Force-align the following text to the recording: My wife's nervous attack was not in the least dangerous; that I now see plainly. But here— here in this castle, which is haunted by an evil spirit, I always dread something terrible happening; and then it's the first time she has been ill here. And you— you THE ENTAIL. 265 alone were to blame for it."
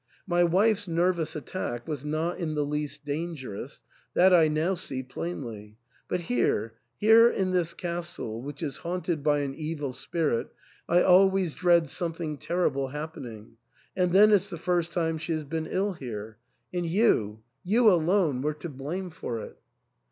My 0.25 0.43
wife's 0.43 0.87
nervous 0.87 1.35
attack 1.35 1.87
was 1.87 2.03
not 2.03 2.39
in 2.39 2.55
the 2.55 2.65
least 2.65 3.05
dangerous; 3.05 3.81
that 4.15 4.33
I 4.33 4.47
now 4.47 4.73
see 4.73 5.03
plainly. 5.03 5.77
But 6.07 6.21
here— 6.21 6.73
here 7.05 7.29
in 7.29 7.51
this 7.51 7.75
castle, 7.75 8.41
which 8.41 8.63
is 8.63 8.77
haunted 8.77 9.21
by 9.21 9.41
an 9.41 9.53
evil 9.53 9.93
spirit, 9.93 10.47
I 10.89 11.03
always 11.03 11.53
dread 11.53 11.87
something 11.87 12.39
terrible 12.39 12.87
happening; 12.87 13.57
and 13.95 14.11
then 14.11 14.31
it's 14.31 14.49
the 14.49 14.57
first 14.57 14.91
time 14.91 15.19
she 15.19 15.33
has 15.33 15.43
been 15.43 15.67
ill 15.67 15.93
here. 15.93 16.39
And 16.73 16.83
you— 16.83 17.43
you 17.63 17.83
THE 17.83 17.85
ENTAIL. 17.85 17.99
265 17.99 18.03
alone 18.33 18.41
were 18.41 18.53
to 18.55 18.69
blame 18.69 19.09
for 19.11 19.39
it." 19.41 19.55